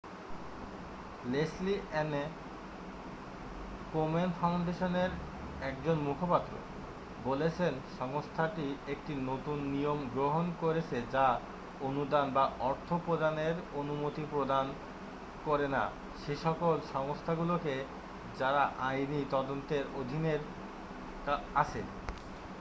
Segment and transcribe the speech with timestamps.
[1.25, 2.13] Leslie Ann
[3.93, 5.11] Komen ফাউন্ডেশনের
[5.61, 6.53] একজন মুখপাত্র
[7.23, 11.27] বলেছেন সংস্থাটি একটি নতুন নিয়ম গ্রহন করেছে যা
[11.81, 14.65] অনুদান বা অর্থ প্রদানের অনুমতি প্রদান
[15.45, 15.83] করে না
[16.25, 17.75] সেইসকল সংস্থাগুলোকে
[18.39, 20.39] যারা আইনী তদন্তের অধীনের
[21.55, 21.81] আছে